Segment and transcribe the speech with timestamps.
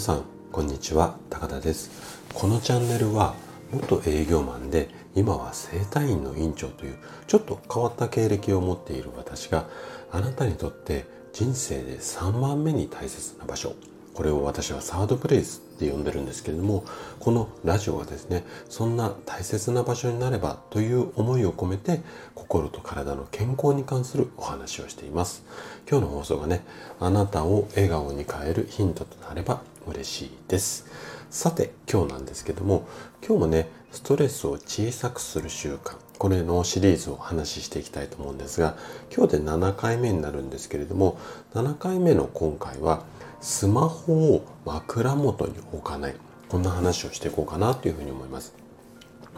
[0.00, 1.18] さんこんにちは。
[1.28, 1.90] 高田です。
[2.32, 3.34] このチャンネルは
[3.70, 6.96] 元営業マンで今は整体院の院長という
[7.26, 9.68] ちょっと変わった経歴を持っている私が
[10.10, 11.04] あなたにとって
[11.34, 13.74] 人生で3番目に大切な場所
[14.14, 16.84] これを私はサードプレイスって呼んでるんですけれども
[17.20, 22.00] このラジオはですねそんな大切な場所になればという思いを込めて
[22.34, 25.44] 心と体の健康に関するお話をしています。
[25.88, 26.62] 今日の放送がね
[26.98, 30.86] あなたを笑顔に変えるヒントとなれば嬉しいです。
[31.30, 32.88] さて今日なんですけども
[33.24, 38.76] 今日もねストレスを小さくする習慣これのシリーズをお話ししていきたいと思うんですが
[39.14, 41.18] 今日で7回目になるんですけれども
[41.54, 43.04] 7回目の今回は
[43.40, 46.14] スマホを枕元に置かない。
[46.48, 48.54] こんな話をしていこうかなというふうに思います。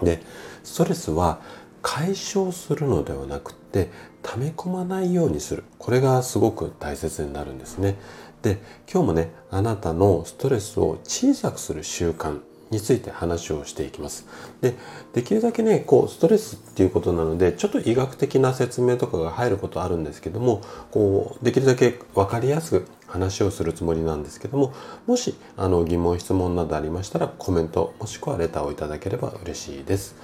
[0.02, 0.23] で
[0.65, 1.40] ストレスは
[1.82, 3.90] 解消するのではなくて
[4.23, 5.65] 溜め込まないようにする。
[5.79, 7.96] これがすごく大切になるんですね。
[8.43, 8.59] で
[8.93, 12.40] 今日もねあなたのストレスを小さくする習慣
[12.73, 14.26] について話をしていきます。
[14.62, 14.74] で、
[15.12, 24.73] できるだけね、こう、ストレスっていうことなので、ちょっと医学的な説明とかが入ることあるんですけども、こう、できるだけ分かりやすく話をするつもりなんですけども、
[25.06, 30.15] もし、あの、疑問、質問などありましたら、コメント、もしくはレターをいただければ嬉しいです。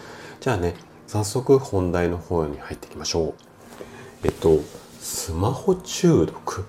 [0.41, 0.75] じゃあね、
[1.07, 3.35] 早速本題の方に入っていきましょう。
[4.25, 4.59] えっと、
[5.01, 6.65] スマホ中毒。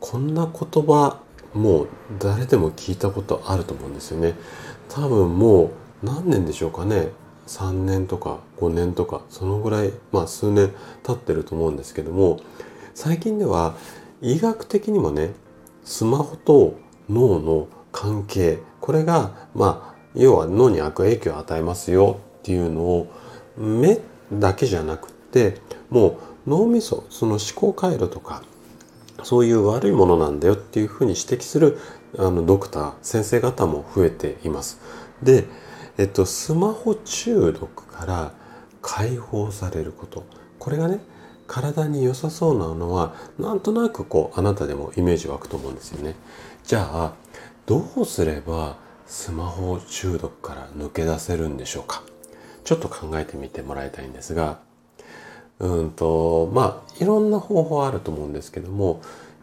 [0.00, 1.20] こんな言葉、
[1.54, 4.34] もう誰でも聞いたことあると思うんですよね。
[4.88, 5.70] 多分もう
[6.02, 7.08] 何年でしょうかね
[7.46, 12.40] 3年とか5年とかそのぐらいまあ数年経ってると思うんですけども
[12.94, 13.74] 最近では
[14.20, 15.32] 医学的にもね
[15.84, 23.12] スマホと脳の関係これがまあ要は脳に悪影響を与えますよっていうのを
[23.56, 24.00] 目
[24.32, 28.42] だけじゃなくってもう脳みそその思考回路とか
[29.22, 31.78] そういう悪いものなんだよっていうふうに指摘する
[32.16, 34.80] あのドクター先生方も増えています。
[35.22, 35.44] で、
[35.98, 38.32] えっと、スマホ中毒から
[38.80, 40.24] 解放されること
[40.58, 41.00] これがね
[41.46, 46.14] 体に良さそうなのはなんとなくこうあなたでもイメージ湧くと思うんですよね。
[46.64, 47.12] じゃあ
[47.66, 52.02] どうすればスマホ中毒から抜け出せるんでしょうか
[52.64, 54.60] ちょっと考えてみてもらいたいんですが
[55.60, 59.00] うんとまあいろんな方法あると思うんですけども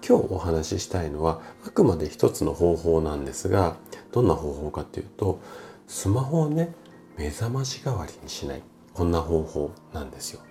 [0.07, 3.75] 今日お話ししたいのはあくまで一つの方法なんですが
[4.11, 5.39] どんな方法かっていうと
[5.87, 6.73] スマホをね
[7.17, 8.61] 目覚まし代わりにしない
[8.93, 10.41] こんな方法なんですよ。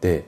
[0.00, 0.26] で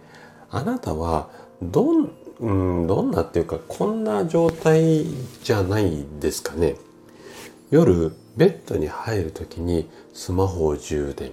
[0.50, 1.30] あなたは
[1.62, 2.10] どん,、
[2.40, 5.04] うん、どんなっていうかこんな状態
[5.42, 6.76] じゃないですかね。
[7.70, 11.32] 夜ベッドに入る時にスマホを充電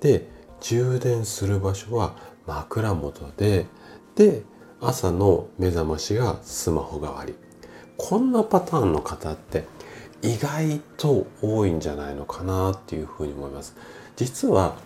[0.00, 0.28] で
[0.60, 3.66] 充電する場所は枕元で
[4.14, 4.42] で
[4.80, 7.34] 朝の目覚ましがスマホ代わり
[7.96, 9.64] こんなパターンの方って
[10.22, 13.76] 意外と多いんじゃないのかなっていうふうに思います
[14.16, 14.76] 実は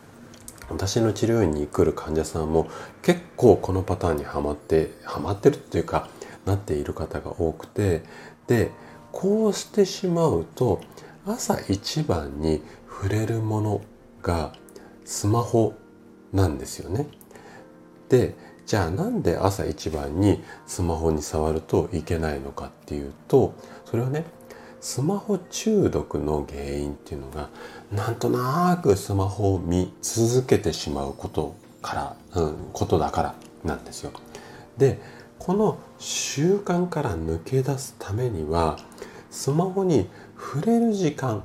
[0.69, 2.69] 私の治療院に来る患者さんも
[3.03, 6.09] 結構このパターンにはまってはまってるっていうか
[6.45, 8.03] なっている方が多くて
[8.47, 8.71] で
[9.13, 10.81] こうしてしまうと
[11.27, 13.81] 朝一番に触れるもの
[14.23, 14.53] が
[15.05, 15.75] スマホ
[16.33, 17.09] なんですよね。
[18.11, 18.35] で
[18.67, 23.55] じゃあなんで朝一番にスマホに触るといけないのかっていうと
[23.87, 24.25] それはね
[24.81, 27.49] スマホ中毒の原因っていうのが
[27.93, 33.35] なんとなくスマホを見続けてしまうことから、うん、ことだから
[33.65, 34.13] なんですよ。
[34.77, 34.99] で
[35.39, 38.79] この習慣から抜け出すためには
[39.31, 41.43] スマホに触れる時間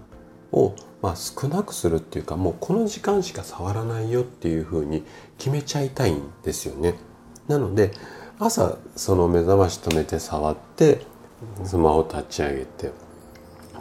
[0.51, 5.03] を、まあ、少なくするっていうかもうこの時間しか触らないよっていうふうに
[5.37, 6.95] 決めちゃいたいんですよね。
[7.47, 7.91] なので
[8.39, 11.01] 朝その目覚まし止めて触って
[11.63, 12.91] スマホ立ち上げて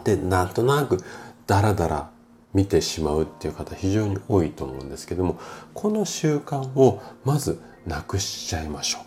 [0.03, 1.03] でなんとなく
[1.47, 2.09] ダラダラ
[2.53, 5.37] 見てしまうっていう方非常に多いと思うんですけども
[5.73, 8.99] この習慣をまずなくしちゃいましょ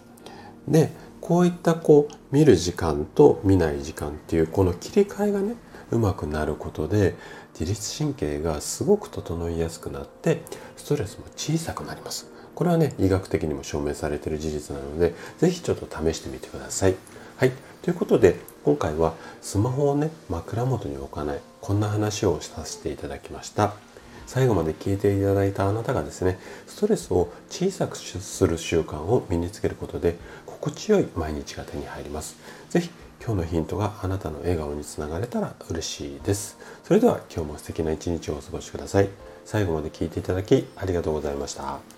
[0.68, 0.70] う。
[0.70, 5.54] でこういったこう見る時間と見ない時間っていうこの切り替えがね
[5.90, 7.16] うまくなることで
[7.58, 10.42] 自律神経がすごく整いやすくなって
[10.76, 12.30] ストレスも小さくなります。
[12.54, 16.94] これはね、医学的にも証明されている事実なので、是非ちょっと試してみてください。
[17.36, 17.52] はい。
[17.82, 23.87] ということで、今回はスマホをね、枕元に置かない、こんな話をさせていただきました。
[24.28, 32.36] 最後まで聞いていただいたあなたがですね、ストレスを小さくする習慣を身につけることで、心地よい毎日が手に入ります。
[32.68, 32.90] 是非
[33.24, 36.58] 今日のヒントがあなたの笑顔につながれたら嬉しいです。
[36.84, 39.08] それでは今日も素敵な一日をお過ごしください。
[39.46, 41.97] 最後まで聞いていただきありがとうございました。